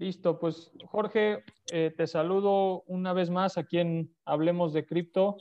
[0.00, 5.36] Listo, pues Jorge, eh, te saludo una vez más aquí en Hablemos de Cripto.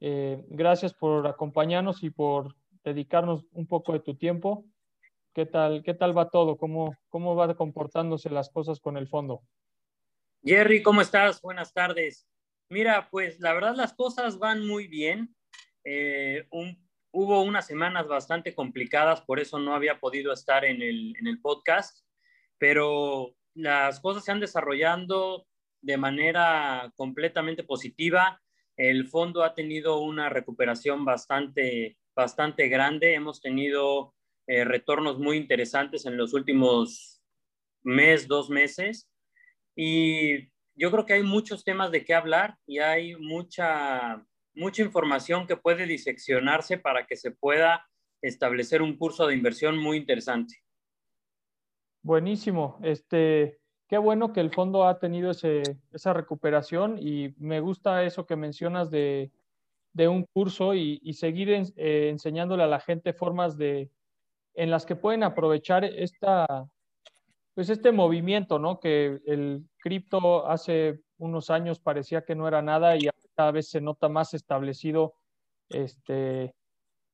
[0.00, 4.64] Eh, gracias por acompañarnos y por dedicarnos un poco de tu tiempo.
[5.34, 6.56] ¿Qué tal, qué tal va todo?
[6.56, 9.42] ¿Cómo, ¿Cómo va comportándose las cosas con el fondo?
[10.42, 11.42] Jerry, ¿cómo estás?
[11.42, 12.26] Buenas tardes.
[12.70, 15.36] Mira, pues la verdad las cosas van muy bien.
[15.84, 16.48] Eh,
[17.10, 21.42] hubo unas semanas bastante complicadas, por eso no había podido estar en el, en el
[21.42, 22.06] podcast,
[22.56, 25.46] pero las cosas se han desarrollando
[25.82, 28.40] de manera completamente positiva.
[28.76, 33.14] El fondo ha tenido una recuperación bastante, bastante grande.
[33.14, 34.14] Hemos tenido
[34.46, 37.20] eh, retornos muy interesantes en los últimos
[37.82, 39.10] mes, dos meses.
[39.74, 45.48] Y yo creo que hay muchos temas de qué hablar y hay mucha, mucha información
[45.48, 47.88] que puede diseccionarse para que se pueda
[48.22, 50.62] establecer un curso de inversión muy interesante.
[52.02, 52.78] Buenísimo.
[52.82, 58.36] Este, qué bueno que el fondo ha tenido esa recuperación y me gusta eso que
[58.36, 59.32] mencionas de,
[59.96, 63.90] un curso y, seguir eh, enseñándole a la gente formas de,
[64.54, 66.68] en las que pueden aprovechar esta,
[67.54, 68.78] pues este movimiento, ¿no?
[68.78, 73.80] Que el cripto hace unos años parecía que no era nada y cada vez se
[73.80, 75.14] nota más establecido.
[75.68, 76.54] Este,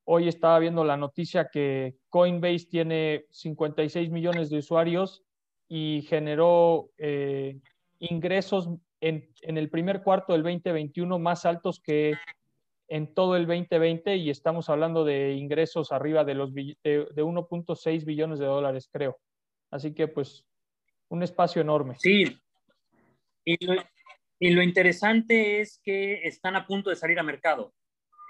[0.04, 5.24] Hoy estaba viendo la noticia que Coinbase tiene 56 millones de usuarios
[5.66, 7.58] y generó eh,
[8.00, 8.68] ingresos
[9.00, 12.14] en, el primer cuarto del 2021 más altos que
[12.88, 18.38] en todo el 2020 y estamos hablando de ingresos arriba de los de, 1.6 billones
[18.38, 19.18] de dólares, creo.
[19.70, 20.44] Así que pues
[21.08, 21.94] un espacio enorme.
[21.98, 22.38] Sí.
[23.44, 23.74] Y lo,
[24.38, 27.72] y lo interesante es que están a punto de salir a mercado.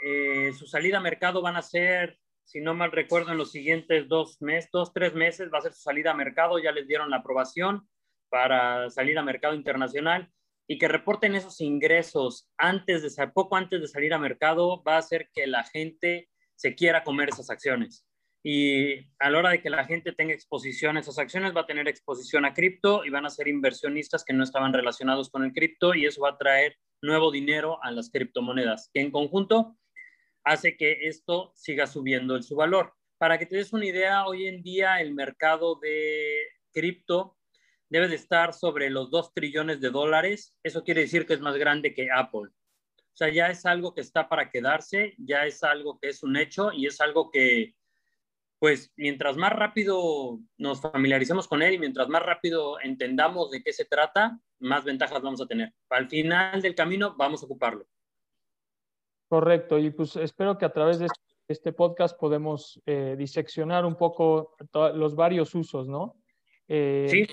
[0.06, 4.06] Eh, su salida a mercado van a ser, si no mal recuerdo, en los siguientes
[4.06, 7.08] dos meses, dos, tres meses va a ser su salida a mercado, ya les dieron
[7.08, 7.88] la aprobación
[8.28, 10.30] para salir a mercado internacional
[10.69, 14.98] y que reporten esos ingresos antes de, poco antes de salir a mercado va a
[14.98, 18.06] hacer que la gente se quiera comer esas acciones.
[18.42, 21.67] Y a la hora de que la gente tenga exposición a esas acciones, va a
[21.67, 25.55] tener exposición a cripto y van a ser inversionistas que no estaban relacionados con el
[25.55, 29.79] cripto y eso va a traer nuevo dinero a las criptomonedas, que en conjunto
[30.44, 32.94] hace que esto siga subiendo en su valor.
[33.18, 36.38] Para que te des una idea, hoy en día el mercado de
[36.72, 37.36] cripto
[37.88, 40.56] debe de estar sobre los 2 trillones de dólares.
[40.62, 42.50] Eso quiere decir que es más grande que Apple.
[42.50, 46.36] O sea, ya es algo que está para quedarse, ya es algo que es un
[46.36, 47.76] hecho y es algo que,
[48.58, 53.72] pues, mientras más rápido nos familiaricemos con él y mientras más rápido entendamos de qué
[53.72, 55.72] se trata, más ventajas vamos a tener.
[55.90, 57.86] Al final del camino vamos a ocuparlo.
[59.29, 61.08] Correcto, y pues espero que a través de
[61.48, 64.57] este podcast podemos eh, diseccionar un poco
[64.95, 66.17] los varios usos, ¿no?
[66.68, 67.27] Eh, sí.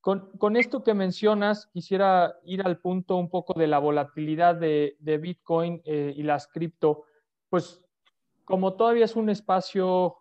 [0.00, 5.82] Con, esto que mencionas, quisiera ir al punto un poco de la volatilidad de, Bitcoin
[5.84, 7.06] eh, y las cripto.
[7.48, 7.84] Pues
[8.44, 10.18] como todavía es un espacio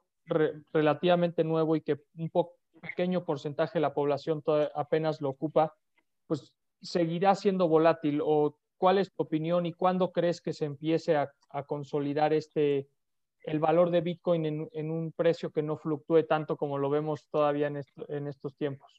[0.73, 4.43] relativamente nuevo y que un poco, pequeño porcentaje de la población
[4.73, 5.75] apenas lo ocupa,
[6.25, 6.51] pues
[6.81, 11.31] seguirá siendo volátil o ¿Cuál es tu opinión y cuándo crees que se empiece a,
[11.67, 12.89] consolidar este,
[13.41, 17.67] el valor de Bitcoin en, un precio que no fluctúe tanto como lo vemos todavía
[17.67, 18.91] en, estos tiempos?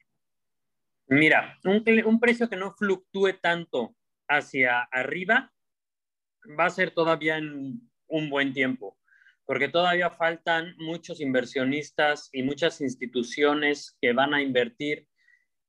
[1.09, 3.95] Mira, un, precio que no fluctúe tanto
[4.29, 5.53] hacia arriba
[6.59, 8.97] va a ser todavía en un buen tiempo,
[9.45, 15.07] porque todavía faltan muchos inversionistas y muchas instituciones que van a invertir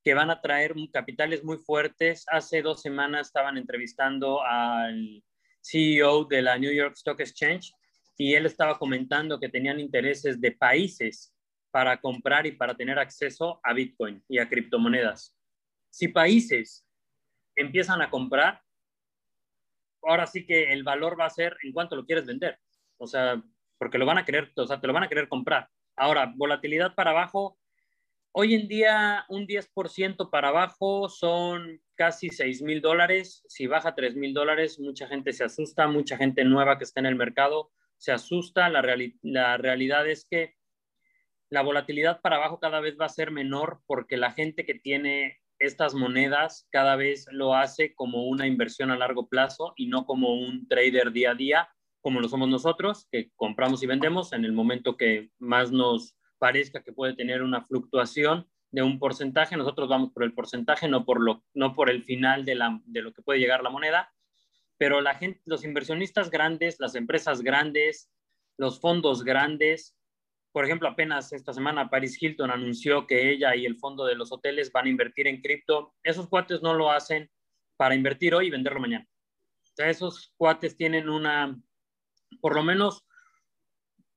[0.04, 2.24] que van a traer capitales muy fuertes.
[2.28, 5.22] Hace dos semanas estaban entrevistando al
[5.60, 7.72] CEO de la New York Stock Exchange
[8.16, 11.34] y él estaba comentando que tenían intereses de países
[11.70, 15.36] para comprar y para tener acceso a Bitcoin y a criptomonedas.
[15.90, 16.86] Si países
[17.54, 18.62] empiezan a comprar,
[20.02, 22.58] ahora sí que el valor va a ser en cuanto lo quieres vender.
[22.98, 23.42] O sea,
[23.78, 25.68] porque lo van a querer, o sea, te lo van a querer comprar.
[25.96, 27.58] Ahora, volatilidad para abajo,
[28.40, 33.42] Hoy en día un 10% para abajo son casi 6 mil dólares.
[33.48, 37.06] Si baja 3 mil dólares, mucha gente se asusta, mucha gente nueva que está en
[37.06, 38.68] el mercado se asusta.
[38.68, 38.80] La,
[39.22, 40.54] la realidad es que
[41.50, 45.40] la volatilidad para abajo cada vez va a ser menor porque la gente que tiene
[45.58, 50.34] estas monedas cada vez lo hace como una inversión a largo plazo y no como
[50.34, 51.68] un trader día a día,
[52.00, 56.82] como lo somos nosotros, que compramos y vendemos en el momento que más nos parezca
[56.82, 61.20] que puede tener una fluctuación de un porcentaje, nosotros vamos por el porcentaje, no por,
[61.20, 64.12] lo, no por el final de, la, de lo que puede llegar la moneda,
[64.76, 68.10] pero la gente, los inversionistas grandes, las empresas grandes,
[68.58, 69.98] los fondos grandes,
[70.52, 74.32] por ejemplo, apenas esta semana Paris Hilton anunció que ella y el fondo de los
[74.32, 75.94] hoteles van a invertir en cripto.
[76.02, 77.30] Esos cuates no lo hacen
[77.76, 79.06] para invertir hoy y venderlo mañana.
[79.62, 81.56] O sea, esos cuates tienen una,
[82.40, 83.04] por lo menos,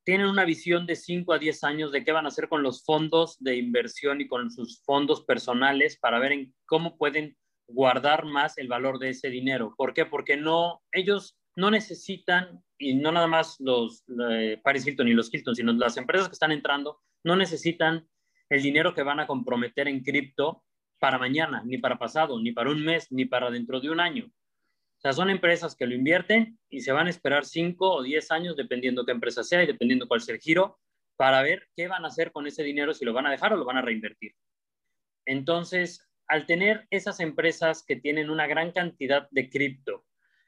[0.04, 2.84] tienen una visión de 5 a 10 años de qué van a hacer con los
[2.84, 7.38] fondos de inversión y con sus fondos personales para ver en cómo pueden
[7.68, 9.74] guardar más el valor de ese dinero.
[9.78, 10.06] ¿Por qué?
[10.06, 15.34] Porque no, ellos no necesitan, y no nada más los eh, Paris Hilton y los
[15.34, 18.08] Hilton, sino las empresas que están entrando, no necesitan
[18.50, 20.64] el dinero que van a comprometer en cripto
[21.00, 24.30] para mañana, ni para pasado, ni para un mes, ni para dentro de un año.
[25.02, 28.30] O sea, son empresas que lo invierten y se van a esperar 5 o 10
[28.30, 30.80] años, dependiendo qué empresa sea y dependiendo cuál sea el giro,
[31.16, 33.58] para ver qué van a hacer con ese dinero, si lo van a dejar o
[33.58, 34.36] lo van a reinvertir.
[35.26, 40.06] Entonces, al tener esas empresas que tienen una gran cantidad de cripto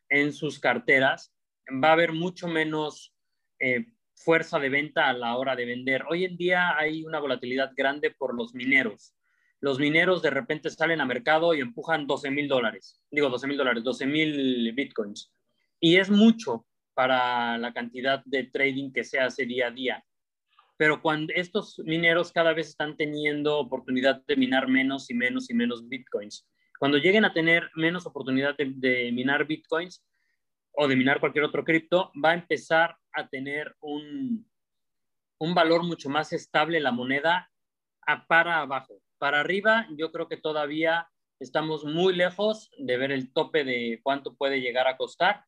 [0.07, 1.35] en sus carteras,
[1.83, 3.15] va a haber mucho menos
[3.59, 6.03] eh, fuerza de venta a la hora de vender.
[6.11, 9.15] Hoy en día hay una volatilidad grande por los mineros.
[9.63, 12.99] Los mineros de repente salen a mercado y empujan 12 mil dólares.
[13.09, 15.31] Digo 12 mil dólares, 12 mil bitcoins.
[15.79, 20.05] Y es mucho para la cantidad de trading que se hace día a día.
[20.75, 25.53] Pero cuando estos mineros cada vez están teniendo oportunidad de minar menos y menos y
[25.53, 26.45] menos bitcoins.
[26.77, 30.03] Cuando lleguen a tener menos oportunidad de, minar bitcoins
[30.73, 34.45] o de minar cualquier otro cripto, va a empezar a tener un,
[35.37, 37.49] un valor mucho más estable la moneda
[38.05, 39.02] a para abajo.
[39.23, 41.07] Para arriba, yo creo que todavía
[41.39, 45.45] estamos muy lejos de ver el tope de cuánto puede llegar a costar,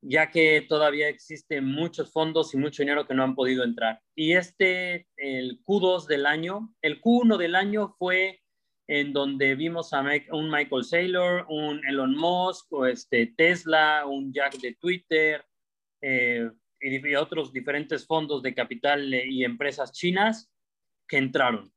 [0.00, 4.02] ya que todavía existen muchos fondos y mucho dinero que no han podido entrar.
[4.16, 8.42] Y este, el Q2 del año, el Q1 del año fue
[8.88, 14.58] en donde vimos a un Michael Saylor, un Elon Musk, o este Tesla, un Jack
[14.58, 15.46] de Twitter
[16.00, 16.50] eh,
[16.80, 20.50] y, otros diferentes fondos de capital y empresas chinas
[21.06, 21.72] que entraron.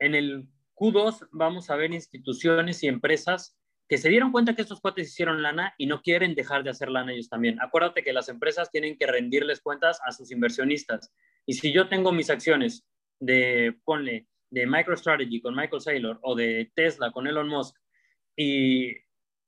[0.00, 0.46] En el
[0.78, 3.56] Q2 vamos a ver instituciones y empresas
[3.88, 6.90] que se dieron cuenta que estos cuates hicieron lana y no quieren dejar de hacer
[6.90, 7.60] lana ellos también.
[7.60, 11.10] Acuérdate que las empresas tienen que rendirles cuentas a sus inversionistas.
[11.46, 12.86] Y si yo tengo mis acciones
[13.18, 17.74] de, ponle, de MicroStrategy con Michael Saylor o de Tesla con Elon Musk
[18.36, 18.92] y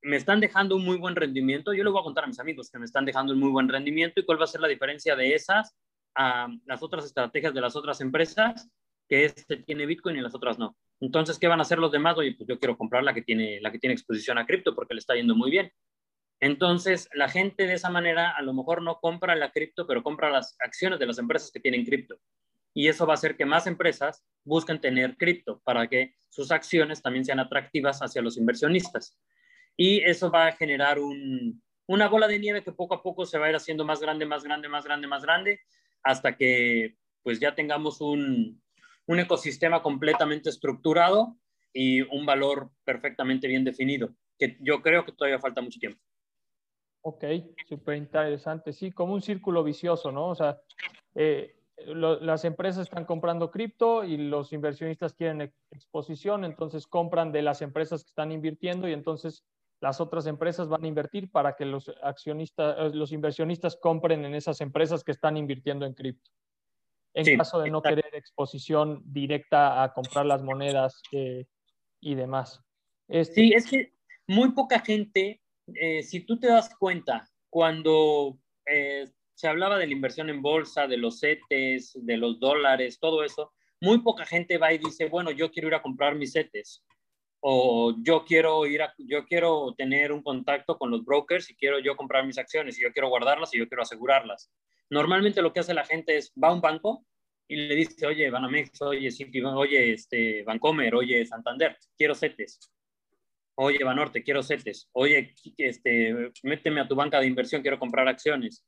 [0.02, 2.70] me están dejando un muy buen rendimiento, yo le voy a contar a mis amigos
[2.70, 5.14] que me están dejando un muy buen rendimiento y cuál va a ser la diferencia
[5.14, 5.76] de esas
[6.16, 8.68] a las otras estrategias de las otras empresas,
[9.06, 10.76] que este tiene Bitcoin y las otras no.
[11.00, 12.16] Entonces, ¿qué van a hacer los demás?
[12.18, 14.94] Oye, pues yo quiero comprar la que tiene, la que tiene exposición a cripto porque
[14.94, 15.72] le está yendo muy bien.
[16.40, 20.30] Entonces, la gente de esa manera a lo mejor no compra la cripto, pero compra
[20.30, 22.18] las acciones de las empresas que tienen cripto
[22.74, 27.02] y eso va a hacer que más empresas busquen tener cripto para que sus acciones
[27.02, 29.18] también sean atractivas hacia los inversionistas.
[29.76, 30.98] Y eso va a generar
[31.86, 34.26] una bola de nieve que poco a poco se va a ir haciendo más grande,
[34.26, 35.60] más grande, más grande, más grande,
[36.02, 38.62] hasta que pues ya tengamos un,
[39.10, 41.36] un ecosistema completamente estructurado
[41.72, 46.00] y un valor perfectamente bien definido, que yo creo que todavía falta mucho tiempo.
[47.02, 47.24] Ok,
[47.68, 48.72] súper interesante.
[48.72, 50.28] Sí, como un círculo vicioso, ¿no?
[50.28, 50.60] O sea,
[51.16, 57.62] eh, las empresas están comprando cripto y los inversionistas quieren exposición, entonces compran de las
[57.62, 59.44] empresas que están invirtiendo y entonces
[59.80, 64.36] las otras empresas van a invertir para que los accionistas, eh, los inversionistas compren en
[64.36, 66.30] esas empresas que están invirtiendo en cripto.
[67.14, 71.46] En caso de no querer exposición directa a comprar las monedas eh,
[72.00, 72.62] y demás.
[73.08, 73.94] Este sí, es que
[74.28, 75.42] muy poca gente,
[75.74, 78.38] eh, si tú te das cuenta, cuando
[79.34, 83.52] se hablaba de la inversión en bolsa, de los CETES, de los dólares, todo eso.
[83.80, 86.84] Muy poca gente va y dice, bueno, yo quiero ir a comprar mis CETES
[87.40, 91.78] o yo quiero ir a, yo quiero tener un contacto con los brokers y quiero
[91.78, 94.50] yo comprar mis acciones y yo quiero guardarlas y yo quiero asegurarlas.
[94.90, 97.06] Normalmente lo que hace la gente es va a un banco
[97.48, 102.72] y le dice, oye, Banamex, oye, Citi, oye, este, Bancomer, oye, Santander, quiero CETES.
[103.56, 104.88] Oye, Banorte, quiero CETES.
[104.92, 108.64] Oye, este, méteme a tu banca de inversión, quiero comprar acciones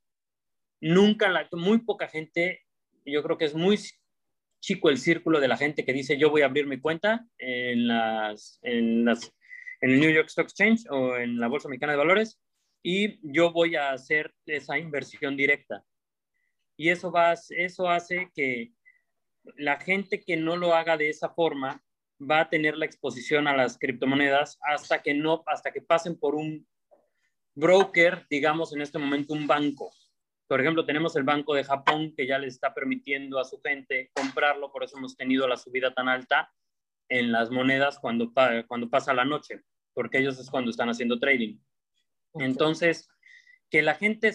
[0.82, 2.60] nunca, la, muy poca gente,
[3.06, 3.78] yo creo que es muy
[4.60, 7.88] chico el círculo de la gente que dice yo voy a abrir mi cuenta en,
[7.88, 9.32] las, en, las,
[9.80, 12.40] en el New York Stock Exchange o en la Bolsa Mexicana de Valores
[12.82, 15.84] y yo voy a hacer esa inversión directa.
[16.76, 18.72] Y eso, va, eso hace que
[19.56, 21.82] la gente que no lo haga de esa forma
[22.20, 26.34] va a tener la exposición a las criptomonedas hasta que no, hasta que pasen por
[26.34, 26.66] un
[27.54, 29.90] broker, digamos en este momento un banco.
[30.46, 34.10] Por ejemplo, tenemos el Banco de Japón que ya le está permitiendo a su gente
[34.14, 36.52] comprarlo, por eso hemos tenido la subida tan alta
[37.08, 38.32] en las monedas cuando,
[38.66, 39.62] cuando pasa la noche,
[39.94, 41.58] porque ellos es cuando están haciendo trading.
[42.34, 43.08] Entonces,
[43.70, 44.34] que la gente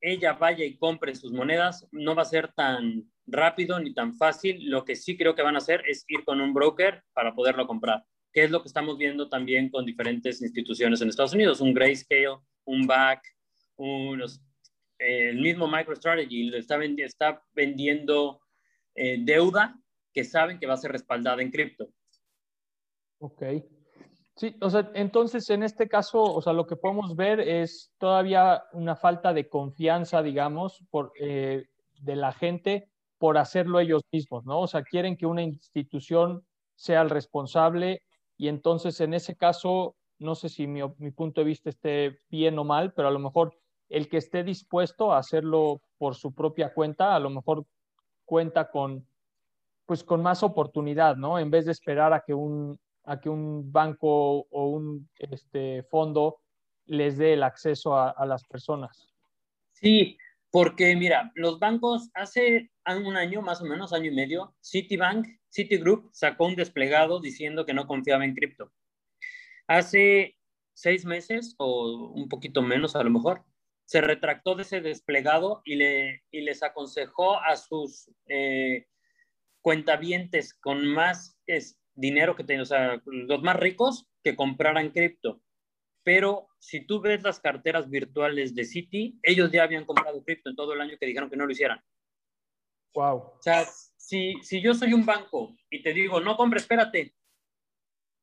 [0.00, 4.70] ella vaya y compre sus monedas, no va a ser tan rápido ni tan fácil.
[4.70, 7.66] Lo que sí creo que van a hacer es ir con un broker para poderlo
[7.66, 11.74] comprar, que es lo que estamos viendo también con diferentes instituciones en Estados Unidos, un
[11.74, 13.22] Grayscale, un BAC,
[13.76, 14.40] unos,
[14.98, 18.40] el mismo MicroStrategy está, está vendiendo
[18.94, 19.80] eh, deuda
[20.12, 21.88] que saben que va a ser respaldada en cripto.
[23.18, 23.42] Ok.
[24.40, 28.64] Sí, o sea, entonces en este caso, o sea, lo que podemos ver es todavía
[28.72, 31.66] una falta de confianza, digamos, por, eh,
[32.00, 34.60] de la gente por hacerlo ellos mismos, ¿no?
[34.60, 38.00] O sea, quieren que una institución sea el responsable
[38.38, 42.58] y entonces en ese caso, no sé si mi, mi punto de vista esté bien
[42.58, 43.58] o mal, pero a lo mejor
[43.90, 47.66] el que esté dispuesto a hacerlo por su propia cuenta, a lo mejor
[48.24, 49.06] cuenta con,
[49.84, 51.38] pues, con más oportunidad, ¿no?
[51.38, 52.80] En vez de esperar a que un,
[53.10, 56.38] a que un banco o un este, fondo
[56.86, 59.12] les dé el acceso a, las personas.
[59.72, 60.16] Sí,
[60.50, 66.10] porque mira, los bancos hace un año, más o menos, año y medio, Citibank, Citigroup
[66.12, 68.72] sacó un desplegado diciendo que no confiaba en cripto.
[69.66, 70.36] Hace
[70.72, 73.44] seis meses o un poquito menos a lo mejor,
[73.86, 78.86] se retractó de ese desplegado y, le, y les aconsejó a sus eh,
[79.62, 85.40] cuentavientes con más es, dinero que tienen, o sea, los más ricos, que compraran cripto.
[86.02, 90.56] Pero si tú ves las carteras virtuales de Citi, ellos ya habían comprado cripto en
[90.56, 91.82] todo el año que dijeron que no lo hicieran.
[92.94, 93.16] Wow.
[93.16, 93.64] O sea,
[93.96, 97.14] si, si yo soy un banco y te digo, no compre, espérate,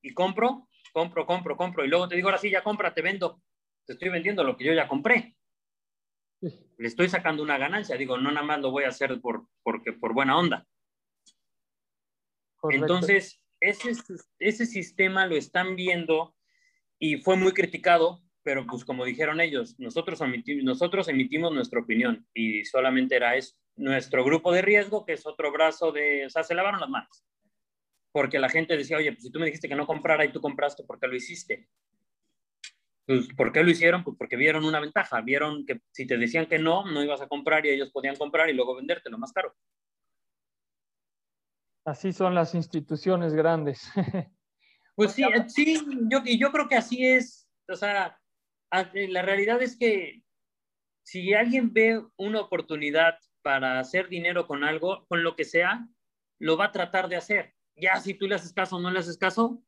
[0.01, 3.41] y compro, compro, compro, compro, y luego te digo, ahora sí, ya compra, te vendo,
[3.85, 5.37] te estoy vendiendo lo que yo ya compré
[6.41, 7.97] le estoy sacando una ganancia.
[7.97, 10.67] Digo, no nada más lo voy a hacer por, porque, por buena onda.
[12.69, 13.91] Entonces, ese,
[14.39, 16.35] ese sistema lo están viendo
[16.99, 22.25] y fue muy criticado, pero pues como dijeron ellos, nosotros, emitimos, nosotros emitimos nuestra opinión
[22.33, 23.55] y solamente era eso.
[23.75, 27.25] Nuestro grupo de riesgo, que es otro brazo de, o sea, se lavaron las manos.
[28.11, 30.41] Porque la gente decía, oye, pues si tú me dijiste que no comprara y tú
[30.41, 31.67] compraste, ¿por qué lo hiciste?
[33.05, 34.03] Pues, ¿Por qué lo hicieron?
[34.03, 37.27] Pues porque vieron una ventaja, vieron que si te decían que no, no ibas a
[37.27, 39.55] comprar y ellos podían comprar y luego vendértelo más caro.
[41.87, 43.89] Así son las instituciones grandes.
[44.95, 45.79] Pues sí, sí,
[46.09, 47.47] yo, creo que así es.
[47.69, 48.19] O sea,
[48.71, 50.23] la realidad es que
[51.03, 55.87] si alguien ve una oportunidad para hacer dinero con algo, con lo que sea,
[56.39, 57.53] lo va a tratar de hacer.
[57.75, 59.61] Ya si tú le haces caso o no le haces caso,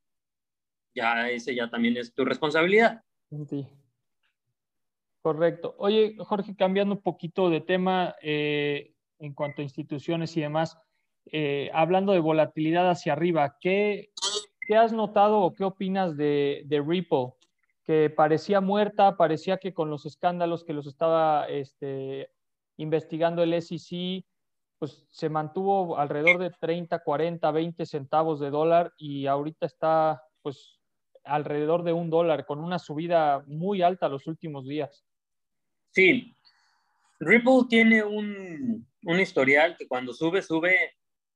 [0.95, 3.03] ya ese ya también es tu responsabilidad.
[5.21, 5.75] Correcto.
[5.77, 10.75] Oye, Jorge, cambiando un poquito de tema eh, en cuanto a instituciones y demás,
[11.31, 14.11] eh, hablando de volatilidad hacia arriba, ¿qué,
[14.61, 17.33] ¿qué, has notado o qué opinas de, de, Ripple?
[17.83, 22.31] Que parecía muerta, parecía que con los escándalos que los estaba este,
[22.77, 24.25] investigando el SEC,
[24.77, 30.79] pues se mantuvo alrededor de 30, 40, 20 centavos de dólar y ahorita está pues
[31.25, 35.05] alrededor de un dólar, con una subida muy alta los últimos días.
[35.91, 36.33] Sí,
[37.19, 40.93] Ripple tiene un, un historial que cuando sube, sube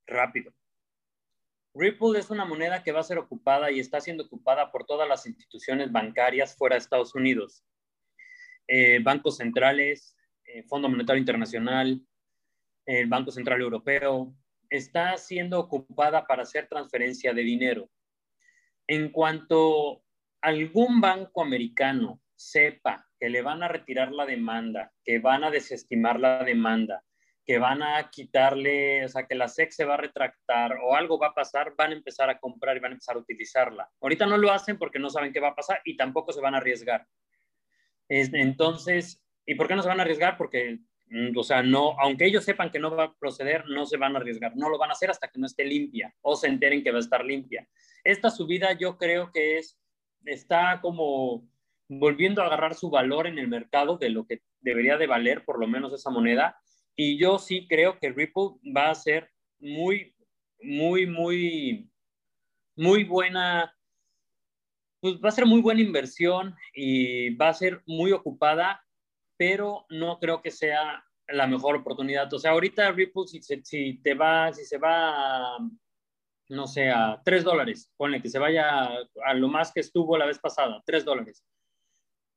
[0.07, 0.53] rápido.
[1.75, 5.07] Ripple es una moneda que va a ser ocupada y está siendo ocupada por todas
[5.07, 7.63] las instituciones bancarias fuera de Estados Unidos.
[8.67, 11.99] Eh, bancos centrales, eh, Fondo Monetario Internacional,
[12.85, 14.35] el Banco Central Europeo,
[14.69, 17.89] está siendo ocupada para hacer transferencia de dinero
[18.87, 20.03] en cuanto
[20.41, 26.19] algún banco americano sepa que le van a retirar la demanda, que van a desestimar
[26.19, 27.03] la demanda,
[27.45, 31.19] que van a quitarle, o sea, que la SEC se va a retractar o algo
[31.19, 33.89] va a pasar, van a empezar a comprar y van a empezar a utilizarla.
[34.01, 36.55] Ahorita no lo hacen porque no saben qué va a pasar y tampoco se van
[36.55, 37.05] a arriesgar.
[38.07, 40.37] Entonces, ¿y por qué no se van a arriesgar?
[40.37, 40.79] Porque
[41.13, 44.15] Mm, o sea, no, aunque ellos sepan que no va a proceder, no se van
[44.15, 46.83] a arriesgar, no lo van a hacer hasta que no esté limpia o se enteren
[46.83, 47.67] que va a estar limpia.
[48.03, 49.79] Esta subida yo creo que es,
[50.25, 51.47] está como
[51.87, 55.59] volviendo a agarrar su valor en el mercado de lo que debería de valer por
[55.59, 56.57] lo menos esa moneda.
[56.95, 60.15] Y yo sí creo que Ripple va a ser muy,
[60.61, 61.89] muy, muy,
[62.75, 63.75] muy buena,
[64.99, 68.83] pues va a ser muy buena inversión y va a ser muy ocupada
[69.37, 72.31] pero no creo que sea la mejor oportunidad.
[72.33, 75.57] O sea, ahorita Ripple, si, si te va, si se va,
[76.49, 78.87] no sé, a 3 dólares, ponle que se vaya
[79.25, 81.43] a lo más que estuvo la vez pasada, 3 dólares,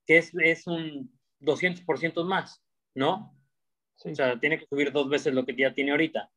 [0.07, 2.63] que es, es un 200% más,
[2.95, 3.33] ¿no?
[4.05, 6.31] O sea, tiene que subir dos veces lo que ya tiene ahorita.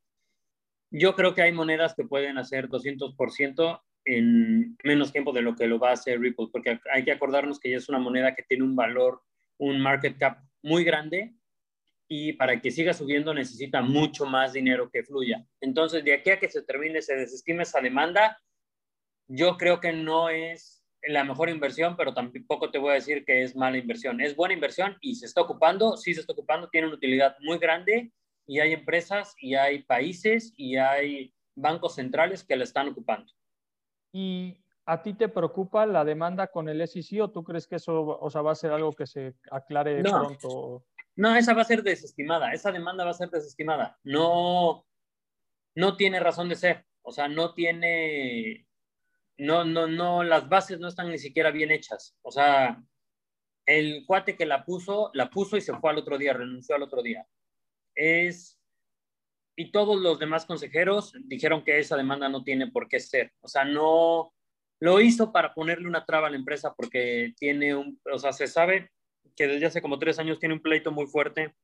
[0.92, 5.68] Yo creo que hay monedas que pueden hacer 200% en menos tiempo de lo que
[5.68, 8.44] lo va a hacer Ripple, porque hay que acordarnos que ya es una moneda que
[8.44, 9.22] tiene un valor,
[9.58, 11.36] un market cap muy grande
[12.08, 15.46] y para que siga subiendo necesita mucho más dinero que fluya.
[15.62, 18.42] Entonces, de aquí a que se termine, se desestime esa demanda,
[19.28, 23.44] yo creo que no es la mejor inversión, pero tampoco te voy a decir que
[23.44, 24.22] es mala inversión.
[24.22, 27.58] Es buena inversión y se está ocupando, sí se está ocupando, tiene una utilidad muy
[27.58, 28.12] grande
[28.46, 33.32] y hay empresas y hay países y hay bancos centrales que la están ocupando.
[34.12, 38.18] ¿Y a ti te preocupa la demanda con el SEC o tú crees que eso
[38.20, 40.86] o sea, va a ser algo que se aclare pronto?
[41.16, 44.00] No, esa va a ser desestimada, esa demanda va a ser desestimada.
[44.04, 44.86] No,
[45.76, 48.68] no tiene razón de ser, o sea, no tiene,
[49.40, 52.16] no, no, no, las bases no están ni siquiera bien hechas.
[52.22, 52.82] O sea,
[53.66, 56.84] el cuate que la puso, la puso y se fue al otro día, renunció al
[56.84, 57.26] otro día.
[57.96, 58.60] Es
[59.60, 63.34] y todos los demás consejeros dijeron que esa demanda no tiene por qué ser.
[63.42, 64.34] O sea, no
[64.80, 68.48] lo hizo para ponerle una traba a la empresa porque tiene un, o sea, se
[68.48, 68.90] sabe
[69.36, 71.56] que desde hace como tres años tiene un pleito muy fuerte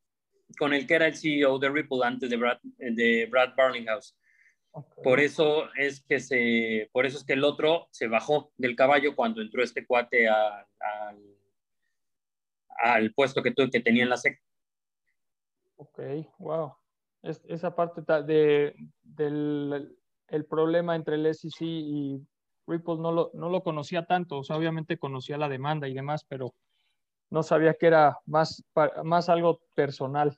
[0.59, 4.17] con el que era el CEO de Ripple antes de Brad, de Brad Barlinghouse.
[5.03, 9.15] Por eso es que se, por eso es que el otro se bajó del caballo
[9.15, 10.65] cuando entró este cuate al,
[12.77, 14.41] al puesto que, que tenía en la SEC.
[15.77, 15.99] Ok,
[16.39, 16.75] wow
[17.25, 22.21] esa parte de, del el problema entre el SEC y
[22.67, 26.25] Ripple no lo, no lo conocía tanto, o sea, obviamente conocía la demanda y demás,
[26.27, 26.53] pero
[27.29, 28.63] no sabía que era más,
[29.03, 30.37] más algo personal.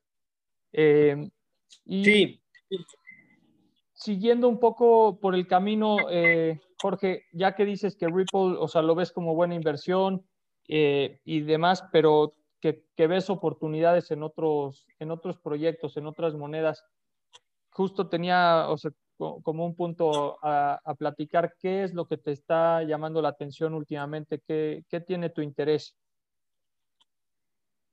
[0.74, 1.30] Eh,
[1.86, 2.42] y sí.
[3.98, 8.84] Siguiendo un poco por el camino, eh, Jorge, ya que dices que Ripple, o sea,
[8.84, 10.24] lo ves como buena inversión
[10.68, 16.86] eh, y demás, pero que, ves oportunidades en otros, en otros proyectos, en otras monedas.
[17.72, 22.84] Justo tenía, o sea, como un punto a, platicar, ¿qué es lo que te está
[22.84, 24.44] llamando la atención últimamente?
[24.46, 25.98] ¿Qué, tiene tu interés?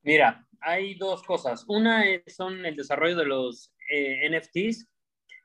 [0.03, 1.65] Mira, hay dos cosas.
[1.67, 4.87] Una es, son el desarrollo de los eh, NFTs.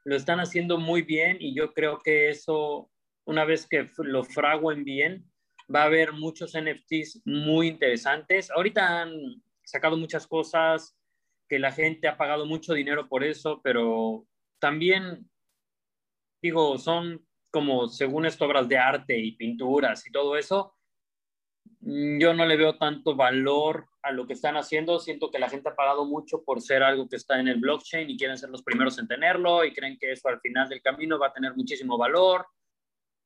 [0.03, 2.89] Lo están haciendo muy bien y yo creo que eso,
[3.25, 5.29] una vez que lo fraguen bien,
[5.73, 8.49] va a haber muchos NFTs muy interesantes.
[8.51, 10.97] Ahorita han sacado muchas cosas
[11.47, 14.25] que la gente ha pagado mucho dinero por eso, pero
[14.59, 15.29] también,
[16.41, 20.75] digo, son como según esto obras de arte y pinturas y todo eso.
[21.81, 24.99] Yo no le veo tanto valor a lo que están haciendo.
[24.99, 28.09] Siento que la gente ha pagado mucho por ser algo que está en el blockchain
[28.09, 31.17] y quieren ser los primeros en tenerlo y creen que eso al final del camino
[31.17, 32.45] va a tener muchísimo valor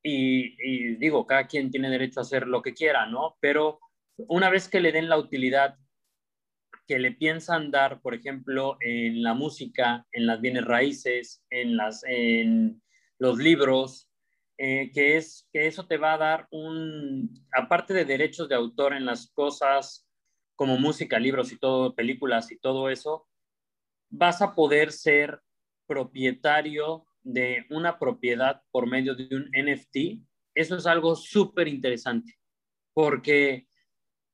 [0.06, 3.38] y, digo, cada quien tiene derecho a hacer lo que quiera, ¿no?
[3.39, 3.79] Pero
[4.17, 5.77] una vez que le den la utilidad
[6.86, 11.77] que le piensan dar, por ejemplo, en la música, en las bienes raíces, en
[13.17, 14.10] los libros,
[14.57, 18.93] eh, que es que eso te va a dar un, aparte de derechos de autor
[18.93, 20.07] en las cosas
[20.55, 23.27] como música, libros y todo, películas y todo eso,
[24.09, 25.41] vas a poder ser
[25.87, 30.21] propietario de una propiedad por medio de un NFT,
[30.55, 32.37] eso es algo súper interesante,
[32.93, 33.67] porque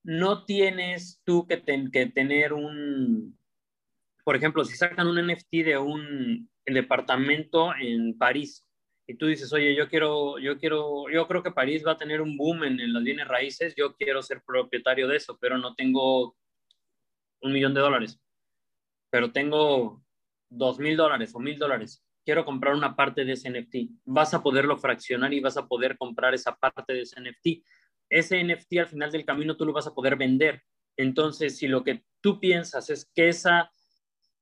[0.03, 3.37] no tienes tú que, que, tener un,
[4.25, 8.68] por ejemplo, si sacan un NFT de un departamento en París
[9.09, 12.21] y tú dices, oye, yo quiero, yo quiero, yo creo que París va a tener
[12.21, 15.73] un boom en, en las bienes raíces, yo quiero ser propietario de eso, pero no
[15.75, 16.35] tengo
[17.41, 18.21] un millón de dólares,
[19.09, 20.03] pero tengo
[20.49, 23.91] dos mil dólares o mil dólares quiero comprar una parte de ese NFT.
[24.05, 27.65] Vas a poderlo fraccionar y vas a poder comprar esa parte de ese NFT.
[28.07, 30.61] Ese NFT al final del camino tú lo vas a poder vender.
[30.95, 33.71] Entonces, si lo que tú piensas es que esa,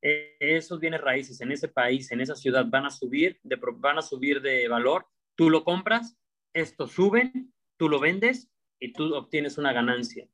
[0.01, 4.01] esos bienes raíces en ese país, en esa ciudad van a subir, de, van a
[4.01, 6.17] subir de valor, tú lo compras,
[6.53, 7.31] esto sube,
[7.77, 10.27] tú lo vendes y tú obtienes una ganancia.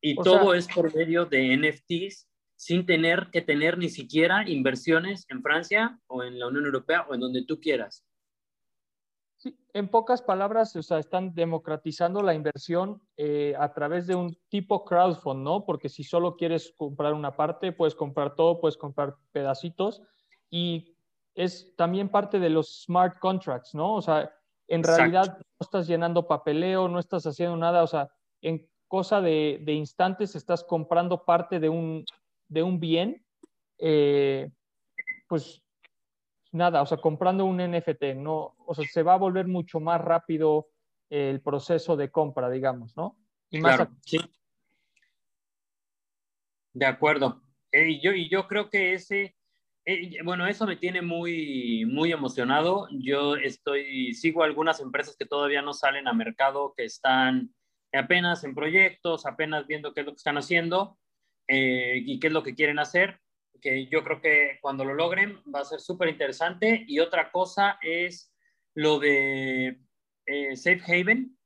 [0.00, 5.42] Y todo es por medio de NFTs sin tener que tener ni siquiera inversiones en
[5.42, 8.04] Francia o en la Unión Europea o en donde tú quieras.
[9.44, 14.34] Sí, en pocas palabras, o sea, están democratizando la inversión eh, a través de un
[14.48, 15.66] tipo crowdfund, ¿no?
[15.66, 20.00] Porque si solo quieres comprar una parte, puedes comprar todo, puedes comprar pedacitos
[20.48, 20.96] y
[21.34, 23.96] es también parte de los smart contracts, ¿no?
[23.96, 24.32] O sea,
[24.66, 28.08] en realidad no estás llenando papeleo, no estás haciendo nada, o sea,
[28.40, 32.06] en cosa de, de instantes estás comprando parte de un,
[32.48, 33.22] de un bien,
[33.76, 34.50] eh,
[35.28, 35.62] pues
[36.54, 40.00] nada, o sea, comprando un NFT, no, o sea, se va a volver mucho más
[40.00, 40.68] rápido
[41.10, 43.18] el proceso de compra, digamos, ¿no?
[43.50, 44.18] Y más claro, sí.
[46.72, 47.42] De acuerdo.
[47.70, 49.36] Eh, y, yo, y yo creo que ese,
[49.84, 52.88] eh, bueno, eso me tiene muy, muy emocionado.
[52.90, 57.54] Yo estoy, sigo algunas empresas que todavía no salen a mercado, que están
[57.92, 60.98] apenas en proyectos, apenas viendo qué es lo que están haciendo,
[61.48, 63.20] eh, y qué es lo que quieren hacer,
[63.60, 66.84] que yo creo que cuando lo logren va a ser súper interesante.
[66.86, 68.32] Y otra cosa es
[68.74, 69.80] lo de
[70.26, 71.36] eh, Safe Haven.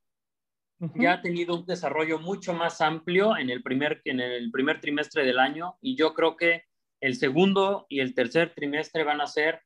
[0.94, 5.26] Ya ha tenido un desarrollo mucho más amplio en el, primer, en el primer trimestre
[5.26, 6.66] del año y yo creo que
[7.00, 9.60] el segundo y el tercer trimestre van a ser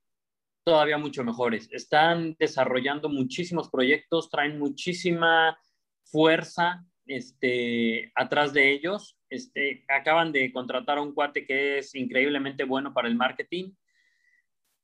[0.64, 1.68] todavía mucho mejores.
[1.70, 5.58] Están desarrollando muchísimos proyectos, traen muchísima
[6.04, 9.18] fuerza este, atrás de ellos.
[9.32, 13.72] Este, acaban de contratar a un cuate que es increíblemente bueno para el marketing.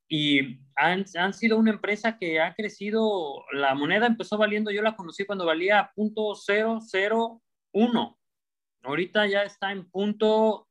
[0.08, 4.96] Y han, han, sido una empresa que ha crecido, la moneda empezó valiendo, yo la
[4.96, 8.16] conocí cuando valía punto .001,
[8.84, 10.66] ahorita ya está en punto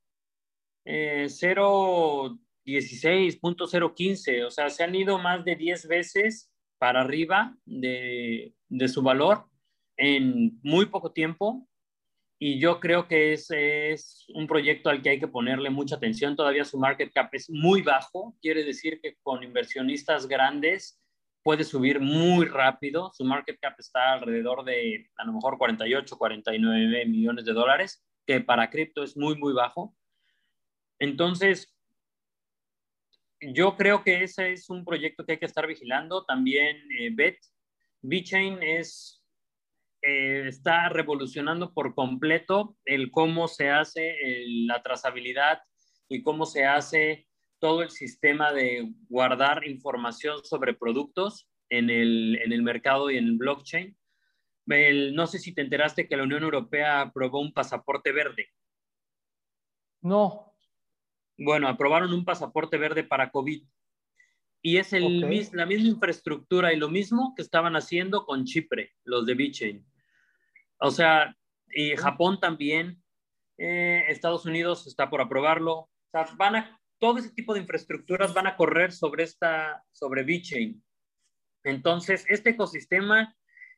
[0.84, 7.56] eh, 0.16, punto .015, o sea, se han ido más de 10 veces para arriba
[7.64, 9.46] de, de su valor
[9.98, 11.68] en muy poco tiempo
[12.40, 16.36] y yo creo que ese es un proyecto al que hay que ponerle mucha atención.
[16.36, 21.02] Todavía su market cap es muy bajo, quiere decir que con inversionistas grandes
[21.42, 23.12] puede subir muy rápido.
[23.14, 28.42] Su market cap está alrededor de a lo mejor 48, 49 millones de dólares, que
[28.42, 29.96] para cripto es muy, muy bajo.
[31.00, 31.74] Entonces,
[33.40, 36.24] yo creo que ese es un proyecto que hay que estar vigilando.
[36.26, 37.38] También eh, BET,
[38.02, 39.17] VeChain es
[40.10, 44.16] eh, está revolucionando por completo el cómo se hace
[44.66, 45.60] la trazabilidad
[46.08, 47.28] y cómo se hace
[47.60, 53.26] todo el sistema de guardar información sobre productos en el, en el mercado y en
[53.26, 53.98] el blockchain.
[55.14, 58.48] no sé si te enteraste que la Unión Europea aprobó un pasaporte verde.
[60.02, 60.54] No.
[61.38, 63.62] Bueno, aprobaron un pasaporte verde para COVID.
[64.62, 69.26] Y es el, la misma infraestructura y lo mismo que estaban haciendo con Chipre, los
[69.26, 69.86] de VeChain.
[70.80, 71.36] O sea,
[71.72, 73.02] y Japón también,
[73.58, 75.74] eh, Estados Unidos está por aprobarlo.
[75.74, 80.24] O sea, van a, todo ese tipo de infraestructuras van a correr sobre esta, sobre
[80.24, 80.84] VeChain.
[81.64, 83.36] Entonces, este ecosistema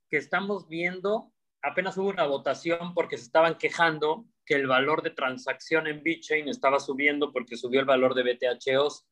[0.10, 1.32] que estamos viendo,
[1.62, 6.48] apenas hubo una votación porque se estaban quejando que el valor de transacción en VeChain
[6.48, 9.06] estaba subiendo porque subió el valor de BTHOs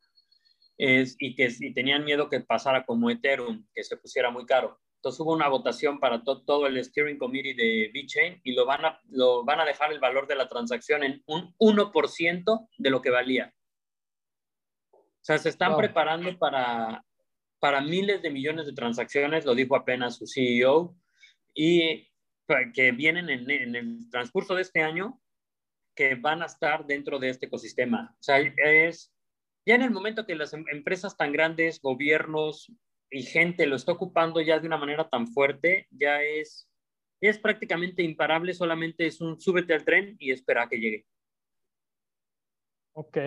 [0.78, 4.80] es, y que y tenían miedo que pasara como Ethereum, que se pusiera muy caro.
[4.97, 8.99] Entonces hubo una votación para todo el steering committee de VeChain y lo van, a,
[9.10, 13.12] lo van a dejar el valor de la transacción en un 1% de lo que
[13.12, 13.53] valía.
[14.91, 17.05] O sea, se están preparando para,
[17.60, 20.95] para miles de millones de transacciones, lo dijo apenas su CEO,
[21.53, 22.10] y
[22.73, 25.21] que vienen en, en, el transcurso de este año,
[25.95, 28.15] que van a estar dentro de este ecosistema.
[28.19, 29.12] O sea, es
[29.67, 32.71] ya en el momento que las em, empresas tan grandes, gobiernos,
[33.10, 36.70] y gente lo está ocupando ya de una manera tan fuerte, ya es,
[37.22, 41.06] es prácticamente imparable, solamente es un súbete al tren y espera a que llegue.
[42.93, 43.17] Ok.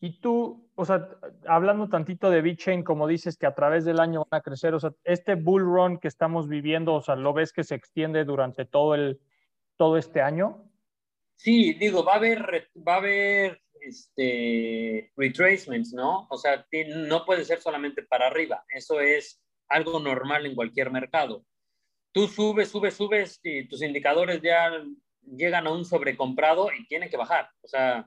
[0.00, 1.08] Y tú, o sea,
[1.46, 4.80] hablando tantito de BitChain, como dices que a través del año van a crecer, o
[4.80, 8.64] sea, este bull run que estamos viviendo, o sea, ¿lo ves que se extiende durante
[8.64, 9.20] todo, el,
[9.76, 10.70] todo este año?
[11.36, 16.26] Sí, digo, va a haber, va a haber este, retracements, ¿no?
[16.30, 18.64] O sea, no puede ser solamente para arriba.
[18.68, 21.44] Eso es algo normal en cualquier mercado.
[22.12, 24.70] Tú subes, subes, subes y tus indicadores ya
[25.22, 27.50] llegan a un sobrecomprado y tienen que bajar.
[27.62, 28.06] O sea,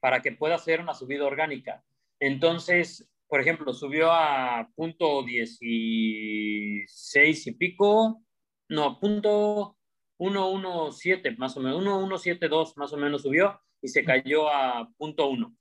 [0.00, 1.84] para que pueda ser una subida orgánica.
[2.20, 8.22] Entonces, por ejemplo, subió a punto 16 y pico,
[8.68, 9.78] no, punto
[10.18, 15.54] 117 más o menos, 1172 más o menos subió y se cayó a punto uno,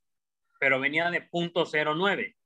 [0.57, 2.37] pero venía de punto 09.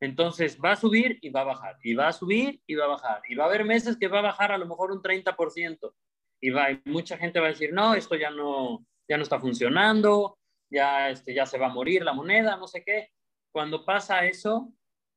[0.00, 2.88] Entonces va a subir y va a bajar, y va a subir y va a
[2.88, 5.94] bajar, y va a haber meses que va a bajar a lo mejor un 30%,
[6.40, 10.38] y, va, mucha gente va a decir, no, esto ya no, ya no está funcionando,
[10.70, 13.10] ya, este, ya se va a morir la moneda, no sé qué.
[13.52, 14.72] Cuando pasa eso,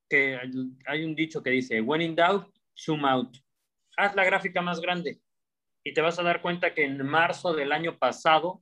[0.10, 0.38] que
[0.88, 3.38] hay un dicho que dice, when in doubt, zoom out.
[3.96, 5.22] Haz la gráfica más grande
[5.86, 8.62] y te vas a dar cuenta que en marzo del año pasado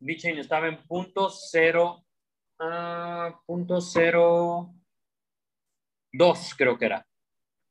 [0.00, 2.04] Bitcoin estaba en punto cero,
[2.58, 4.74] uh, punto cero
[6.12, 7.06] dos, creo que era,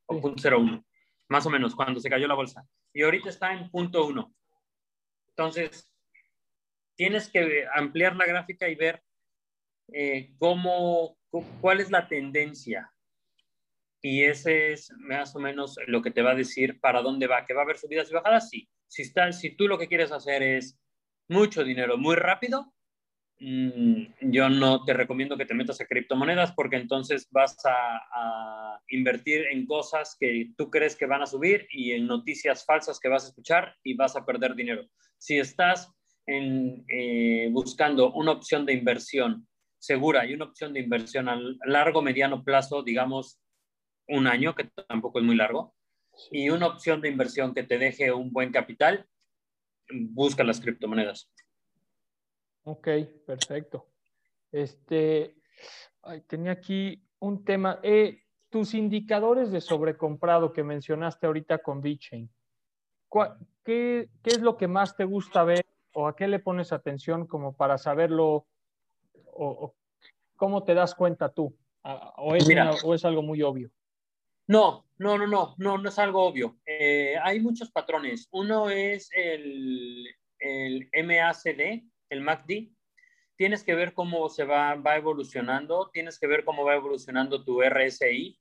[0.06, 0.86] o punto cero uno,
[1.28, 2.66] más o menos, cuando se cayó la bolsa.
[2.94, 4.34] Y ahorita está en punto uno.
[5.30, 5.92] Entonces,
[6.96, 9.02] tienes que ampliar la gráfica y ver
[9.88, 11.18] eh, cómo,
[11.62, 12.94] cuál es la tendencia.
[14.02, 17.46] Y ese es más o menos lo que te va a decir para dónde va,
[17.46, 18.70] que va a haber subidas y bajadas, sí.
[18.88, 20.80] Si, está, si tú lo que quieres hacer es
[21.30, 22.74] mucho dinero muy rápido,
[23.40, 29.46] mm, yo no te recomiendo que te metas a criptomonedas porque entonces vas a, invertir
[29.52, 33.24] en cosas que tú crees que van a subir y en noticias falsas que vas
[33.24, 34.84] a escuchar y vas a perder dinero.
[35.20, 35.94] Si estás
[36.26, 42.02] en, eh, buscando una opción de inversión segura y una opción de inversión a largo,
[42.02, 43.40] mediano plazo, digamos
[44.08, 45.76] un año, que tampoco es muy largo,
[46.32, 49.06] y una opción de inversión que te deje un buen capital,
[49.92, 51.30] busca las criptomonedas.
[52.64, 52.88] Ok,
[53.26, 53.88] perfecto.
[54.52, 55.36] Este,
[56.28, 57.80] tenía aquí un tema.
[57.84, 62.30] Eh, tus indicadores de sobrecomprado que mencionaste ahorita con VeChain,
[63.64, 67.28] ¿qué, ¿qué es lo que más te gusta ver o a qué le pones atención
[67.28, 68.48] como para saberlo
[69.26, 69.76] o,
[70.36, 71.56] cómo te das cuenta tú?
[72.18, 72.48] ¿O es,
[72.84, 73.70] o es algo muy obvio?
[74.48, 76.60] No, no, no, no, no, no es algo obvio.
[76.66, 78.28] Eh, hay muchos patrones.
[78.32, 80.08] Uno es el,
[80.38, 82.70] el MACD, el MACD.
[83.38, 87.62] Tienes que ver cómo se va, va evolucionando, tienes que ver cómo va evolucionando tu
[87.64, 88.38] RSI,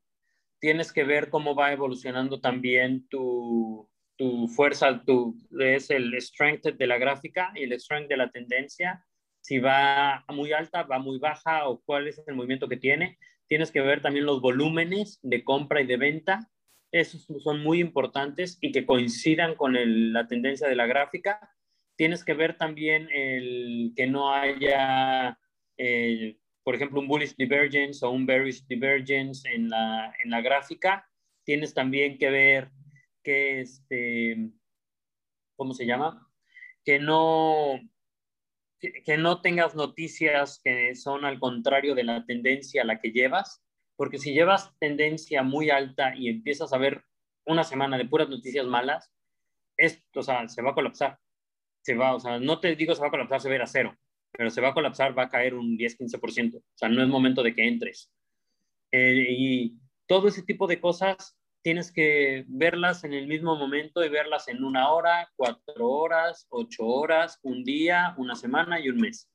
[0.59, 6.87] tienes que ver cómo va evolucionando también tu, tu fuerza, tu, es el strength de
[6.89, 9.07] la gráfica y el strength de la tendencia,
[9.41, 13.17] si va muy alta, va muy baja o cuál es el movimiento que tiene.
[13.49, 16.51] Tienes que ver también los volúmenes de compra y de venta.
[16.93, 19.75] Esos son muy importantes y que coincidan con
[20.13, 21.55] la tendencia de la gráfica.
[21.97, 25.39] Tienes que ver también el que no haya,
[25.79, 31.09] eh, por ejemplo, un bullish divergence o un bearish divergence en la, en la gráfica.
[31.45, 32.71] Tienes también que ver
[33.23, 34.51] que, este,
[35.57, 36.31] ¿cómo se llama?
[36.85, 37.81] Que no,
[38.79, 43.63] que, no tengas noticias que son al contrario de la tendencia a la que llevas,
[43.97, 47.05] porque si llevas tendencia muy alta y empiezas a ver
[47.45, 49.13] una semana de puras noticias malas,
[49.77, 51.19] esto, o sea, se va a colapsar.
[51.83, 53.97] Se va, o sea, no te digo se va a colapsar, se va a cero,
[54.33, 56.57] pero se va a colapsar, va a caer un 10-15%.
[56.57, 58.13] O sea, no es momento de que entres.
[58.91, 64.09] Eh, y todo ese tipo de cosas tienes que verlas en el mismo momento y
[64.09, 69.31] verlas en una hora, cuatro horas, ocho horas, un día, una semana y un mes.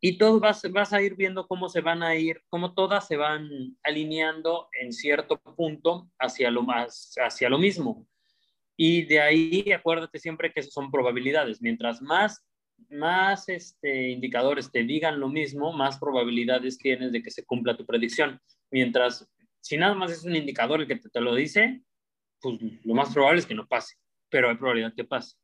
[0.00, 3.16] Y todo vas, vas a ir viendo cómo se van a ir, cómo todas se
[3.16, 8.06] van alineando en cierto punto hacia lo, más, hacia lo mismo.
[8.76, 11.60] Y de ahí acuérdate siempre que son probabilidades.
[11.60, 12.42] Mientras más,
[12.88, 17.84] más este, indicadores te digan lo mismo, más probabilidades tienes de que se cumpla tu
[17.84, 18.40] predicción.
[18.70, 19.28] Mientras
[19.60, 21.82] si nada más es un indicador el que te, lo dice,
[22.40, 23.96] pues lo más probable es que no pase,
[24.28, 25.36] pero hay probabilidad que pase.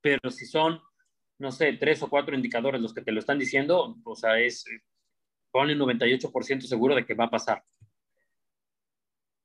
[0.00, 0.80] Pero si son,
[1.38, 4.64] no sé, tres o cuatro indicadores los que te lo están diciendo, o sea, es,
[5.50, 7.62] pone 98% seguro de que va a pasar.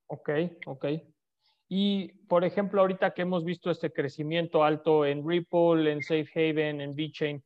[0.08, 0.30] Ok,
[0.68, 0.86] ok.
[1.68, 6.80] Y, por ejemplo, ahorita que hemos visto este crecimiento alto en Ripple, en Safe Haven,
[6.82, 7.44] en VeChain,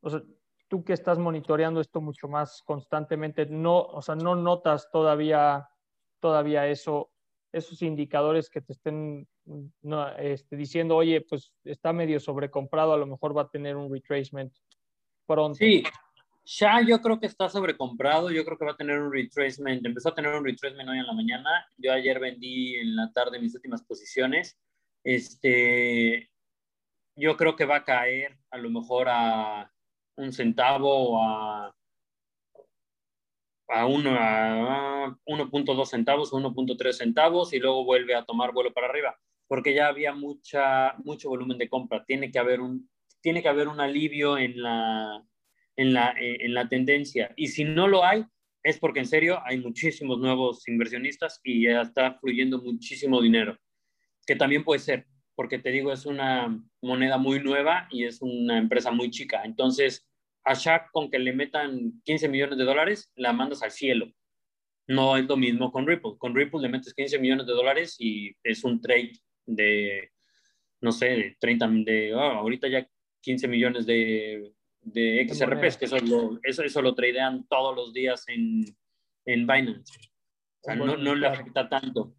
[0.00, 0.22] o sea,
[0.68, 5.68] tú que estás monitoreando esto mucho más constantemente, no, o sea, no notas todavía
[6.22, 7.10] todavía eso,
[7.52, 9.28] esos indicadores que te estén
[10.18, 14.54] este, diciendo, oye, pues está medio sobrecomprado, a lo mejor va a tener un retracement
[15.26, 15.56] pronto.
[15.56, 15.82] Sí,
[16.44, 20.10] ya yo creo que está sobrecomprado, yo creo que va a tener un retracement, empezó
[20.10, 23.54] a tener un retracement hoy en la mañana, yo ayer vendí en la tarde mis
[23.56, 24.56] últimas posiciones,
[25.02, 26.30] este,
[27.16, 29.72] yo creo que va a caer a lo mejor a
[30.16, 31.74] un centavo o a
[33.72, 39.74] a 1.2 centavos o 1.3 centavos y luego vuelve a tomar vuelo para arriba, porque
[39.74, 42.04] ya había mucha, mucho volumen de compra.
[42.04, 42.88] Tiene que haber un,
[43.20, 45.24] tiene que haber un alivio en la,
[45.76, 47.32] en, la, en la tendencia.
[47.36, 48.24] Y si no lo hay,
[48.62, 53.58] es porque en serio hay muchísimos nuevos inversionistas y ya está fluyendo muchísimo dinero,
[54.26, 58.58] que también puede ser, porque te digo, es una moneda muy nueva y es una
[58.58, 59.42] empresa muy chica.
[59.44, 60.06] Entonces,
[60.44, 64.12] a Shaq con que le metan 15 millones de dólares, la mandas al cielo.
[64.86, 66.12] No es lo mismo con Ripple.
[66.18, 69.12] Con Ripple le metes 15 millones de dólares y es un trade
[69.46, 70.10] de,
[70.80, 72.86] no sé, de 30, de, ah, ahorita ya
[73.20, 78.24] 15 millones de, de XRPs, que eso lo, eso, eso lo tradean todos los días
[78.28, 78.64] en,
[79.24, 79.92] en Binance.
[80.60, 82.14] O sea, no, no le afecta tanto.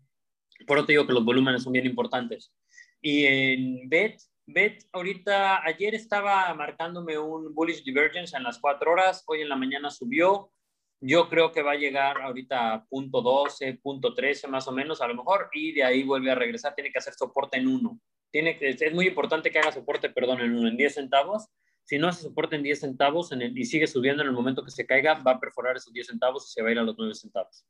[0.65, 2.53] Por eso te digo que los volúmenes son bien importantes.
[3.01, 9.23] Y en BET, Bet, ahorita, ayer estaba marcándome un bullish divergence en las cuatro horas,
[9.27, 10.51] hoy en la mañana subió.
[10.99, 15.01] Yo creo que va a llegar ahorita a punto 12, punto 13 más o menos,
[15.01, 16.75] a lo mejor, y de ahí vuelve a regresar.
[16.75, 17.99] Tiene que hacer soporte en uno.
[18.31, 21.47] Tiene que, es muy importante que haga soporte, perdón, en uno, en 10 centavos.
[21.83, 24.85] Si no hace soporte en 10 centavos y sigue subiendo en el momento que se
[24.85, 27.13] caiga, va a perforar esos 10 centavos y se va a ir a los 9
[27.15, 27.65] centavos.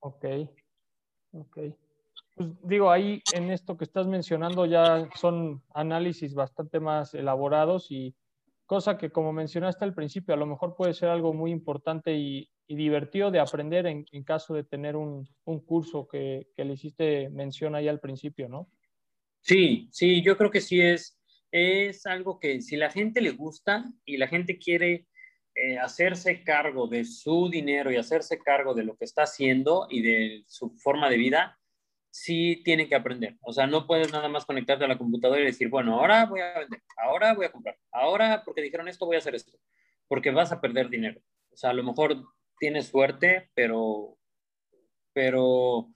[0.00, 0.24] Ok,
[1.32, 1.58] ok.
[2.34, 8.14] Pues digo, ahí en esto que estás mencionando ya son análisis bastante más elaborados y
[8.66, 12.50] cosa que como mencionaste al principio, a lo mejor puede ser algo muy importante y,
[12.66, 15.28] divertido de aprender en, caso de tener un,
[15.66, 18.70] curso que, le hiciste mención ahí al principio, ¿no?
[19.42, 21.20] Sí, sí, yo creo que sí es,
[21.52, 25.06] es algo que si la gente le gusta y la gente quiere
[25.54, 30.00] eh, hacerse cargo de su dinero y hacerse cargo de lo que está haciendo y
[30.00, 31.60] de su forma de vida,
[32.14, 33.36] sí tiene que aprender.
[33.40, 36.40] O sea, no puedes nada más conectarte a la computadora y decir, bueno, ahora voy
[36.40, 39.58] a vender, ahora voy a comprar, ahora porque dijeron esto voy a hacer esto,
[40.06, 41.20] porque vas a perder dinero.
[41.50, 42.24] O sea, a lo mejor
[42.56, 44.16] tienes suerte, pero,
[45.12, 45.88] pero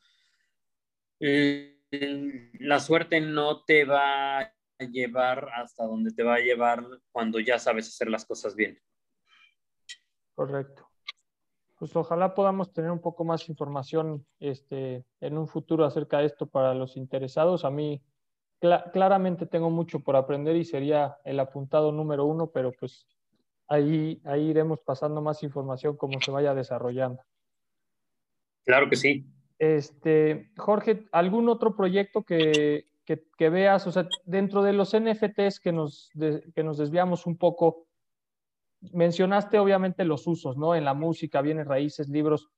[1.20, 4.52] la suerte no te va a
[4.90, 8.76] llevar hasta donde te va a llevar cuando ya sabes hacer las cosas bien.
[10.35, 10.88] Correcto.
[11.79, 16.47] Pues ojalá podamos tener un poco más información este, en un futuro acerca de esto
[16.47, 17.64] para los interesados.
[17.64, 18.03] A mí
[18.93, 23.07] claramente tengo mucho por aprender y sería el apuntado número uno, pero pues
[23.69, 27.23] ahí, ahí iremos pasando más información como se vaya desarrollando.
[28.64, 29.27] Claro que sí.
[29.59, 33.87] Este, Jorge, ¿algún otro proyecto que, que, veas?
[33.87, 36.11] O sea, dentro de los NFTs que nos,
[36.55, 37.88] que nos desviamos un poco,
[38.93, 40.75] mencionaste obviamente los usos, ¿no?
[40.75, 42.49] En la música, bienes raíces, libros.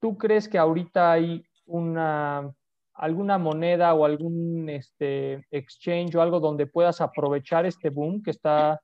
[0.00, 2.52] ¿Tú crees que ahorita hay una,
[2.94, 8.80] alguna moneda o algún este, exchange o algo donde puedas aprovechar este boom que está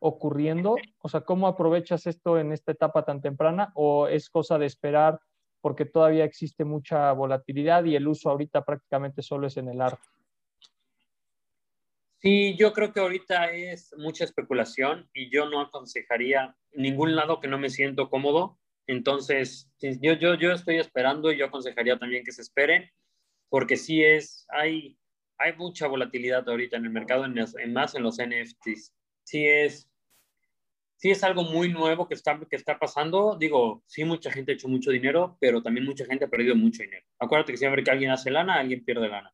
[0.00, 0.76] ocurriendo?
[1.00, 5.18] O sea, ¿cómo aprovechas esto en esta etapa tan temprana o es cosa de esperar
[5.62, 10.06] porque todavía existe mucha volatilidad y el uso ahorita prácticamente solo es en el arte?
[12.20, 17.48] Sí, yo creo que ahorita es mucha especulación y yo no aconsejaría ningún lado que
[17.48, 18.58] no me siento cómodo.
[18.86, 22.90] Entonces, yo, yo, yo estoy esperando y yo aconsejaría también que se esperen,
[23.48, 24.98] porque sí es, hay,
[25.38, 28.92] hay mucha volatilidad ahorita en el mercado, en, en más en los NFTs.
[29.22, 29.88] Sí es,
[30.96, 33.38] sí es algo muy nuevo que está, que está pasando.
[33.38, 36.82] Digo, sí, mucha gente ha hecho mucho dinero, pero también mucha gente ha perdido mucho
[36.82, 37.06] dinero.
[37.18, 39.32] Acuérdate que siempre que alguien hace lana, alguien pierde lana.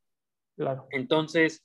[0.54, 0.86] Claro.
[0.90, 1.64] Entonces,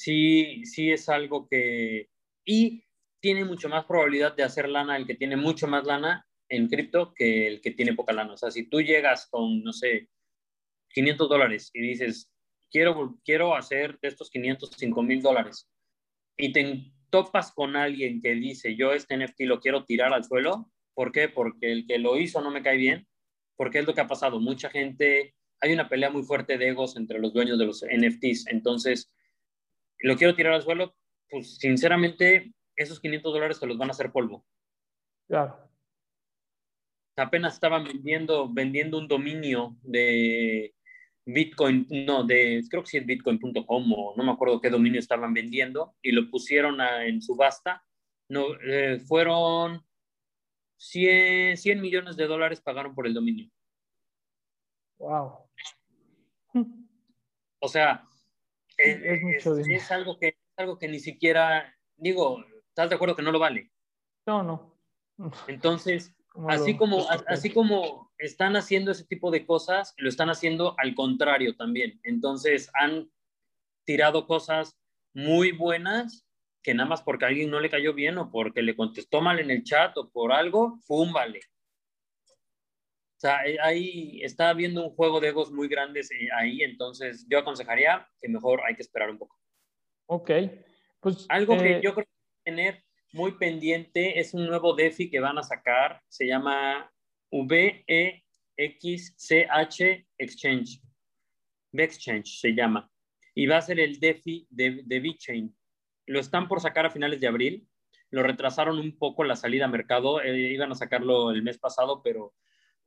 [0.00, 2.08] sí, sí es algo que...
[2.44, 2.84] Y
[3.20, 7.12] tiene mucho más probabilidad de hacer lana el que tiene mucho más lana en cripto
[7.14, 8.32] que el que tiene poca lana.
[8.32, 10.08] O sea, si tú llegas con, no sé,
[10.94, 12.32] 500 dólares y dices,
[12.70, 15.68] quiero, quiero hacer de estos 500 5 mil dólares
[16.36, 20.72] y te topas con alguien que dice, yo este NFT lo quiero tirar al suelo,
[20.94, 21.28] ¿por qué?
[21.28, 23.06] Porque el que lo hizo no me cae bien,
[23.54, 24.40] porque es lo que ha pasado.
[24.40, 28.46] Mucha gente, hay una pelea muy fuerte de egos entre los dueños de los NFTs,
[28.46, 29.12] entonces
[30.02, 30.94] lo quiero tirar al suelo,
[31.28, 34.44] pues sinceramente esos 500 dólares te los van a hacer polvo.
[35.28, 35.70] Claro.
[37.16, 40.74] Apenas estaban vendiendo, vendiendo un dominio de
[41.26, 45.34] Bitcoin, no, de, creo que sí es bitcoin.com o no me acuerdo qué dominio estaban
[45.34, 47.84] vendiendo y lo pusieron en subasta.
[48.28, 49.84] No, eh, fueron
[50.78, 53.50] 100, 100 millones de dólares pagaron por el dominio.
[54.98, 55.50] Wow.
[57.60, 58.08] O sea,
[58.80, 63.70] es, algo que, algo que ni siquiera, digo, ¿estás de acuerdo que no lo vale?
[64.26, 64.76] No, no.
[65.46, 66.14] Entonces,
[66.48, 71.56] así como, así como están haciendo ese tipo de cosas, lo están haciendo al contrario
[71.56, 72.00] también.
[72.02, 73.10] Entonces, han
[73.84, 74.78] tirado cosas
[75.12, 76.26] muy buenas
[76.62, 79.38] que nada más porque a alguien no le cayó bien o porque le contestó mal
[79.38, 81.12] en el chat o por algo, ¡pum!
[83.20, 87.26] O sea, eh, ahí está habiendo un juego de egos muy grandes eh, ahí, entonces
[87.28, 89.36] yo aconsejaría que mejor hay que esperar un poco.
[90.06, 90.30] Ok,
[91.00, 91.26] pues...
[91.28, 95.36] Algo que eh, yo creo que tener muy pendiente es un nuevo DeFi que van
[95.36, 96.90] a sacar, se llama
[97.30, 98.22] VEXCH
[100.16, 100.80] Exchange.
[101.72, 102.90] VEXChange se llama.
[103.34, 105.54] Y va a ser el DeFi de, de VeChain.
[106.06, 107.68] Lo están por sacar a finales de abril.
[108.08, 110.24] Lo retrasaron un poco la salida a mercado.
[110.24, 112.32] iban a sacarlo el mes pasado, pero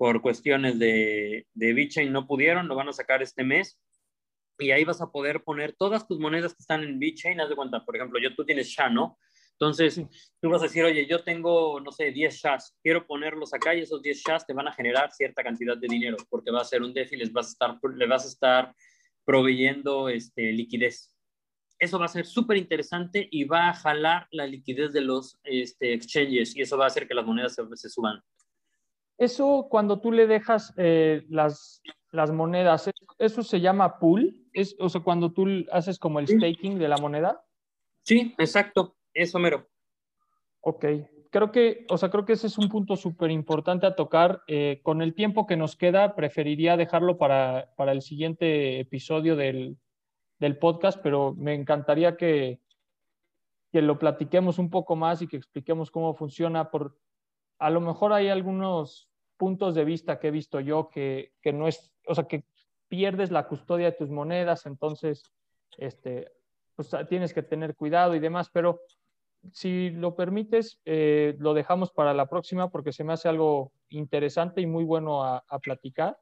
[0.03, 3.79] por cuestiones de, de BitChain no pudieron, lo van a sacar este mes.
[4.59, 7.39] Y ahí vas a poder poner todas tus monedas que están en BitChain.
[7.39, 9.17] Haz de cuenta, por ejemplo, yo, tú tienes SHA, ¿no?
[9.53, 10.01] Entonces,
[10.41, 13.79] tú vas a decir, oye, yo tengo, no sé, 10 SHAs, quiero ponerlos acá y
[13.79, 16.81] esos 10 SHAs te van a generar cierta cantidad de dinero porque va a ser
[16.81, 18.75] un DeFi, les vas a estar, le vas a estar
[19.23, 21.15] proveyendo este, liquidez.
[21.79, 25.93] Eso va a ser súper interesante y va a jalar la liquidez de los este,
[25.93, 28.21] exchanges y eso va a hacer que las monedas se, se suban.
[29.17, 32.89] Eso cuando tú le dejas eh, las, las monedas,
[33.19, 34.47] ¿eso se llama pool?
[34.53, 37.43] ¿Es, o sea, cuando tú haces como el staking de la moneda.
[38.03, 39.67] Sí, exacto, eso mero.
[40.61, 40.85] Ok,
[41.29, 44.43] creo que, o sea, creo que ese es un punto súper importante a tocar.
[44.47, 49.77] Eh, con el tiempo que nos queda, preferiría dejarlo para, para el siguiente episodio del,
[50.39, 52.61] del, podcast, pero me encantaría que,
[53.71, 56.99] que lo platiquemos un poco más y que expliquemos cómo funciona por,
[57.59, 61.91] a lo mejor hay algunos puntos de vista que he visto yo que, no es,
[62.07, 62.45] o sea, que
[62.87, 65.23] pierdes la custodia de tus monedas, entonces,
[65.77, 66.31] este,
[66.75, 68.81] pues tienes que tener cuidado y demás, pero
[69.51, 74.61] si lo permites, eh, lo dejamos para la próxima porque se me hace algo interesante
[74.61, 76.17] y muy bueno a, platicar.